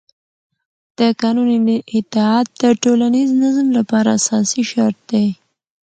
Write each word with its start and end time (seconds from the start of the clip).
د 0.97 0.99
قانون 1.21 1.47
اطاعت 1.97 2.47
د 2.61 2.63
ټولنیز 2.83 3.29
نظم 3.43 3.67
لپاره 3.77 4.09
اساسي 4.19 4.63
شرط 4.71 4.97
دی 5.11 5.27